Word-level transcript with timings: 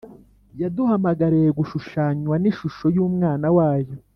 yaduhamagariye 0.61 1.49
“gushushanywa 1.59 2.35
n’ishusho 2.39 2.85
y’umwana 2.95 3.47
wayo 3.57 3.93